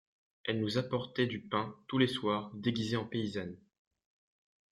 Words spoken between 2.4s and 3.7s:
déguisée en paysanne.